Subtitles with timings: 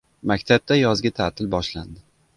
[0.29, 2.03] Maktabda yozgi ta’til boshlandi.